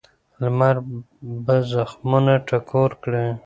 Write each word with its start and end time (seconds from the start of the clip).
لمر 0.41 0.75
به 1.45 1.55
زخمونه 1.71 2.33
ټکور 2.47 2.91
کړي. 3.03 3.25